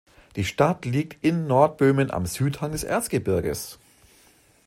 [0.35, 3.77] Die Stadt liegt in Nordböhmen am Südhang des Erzgebirges.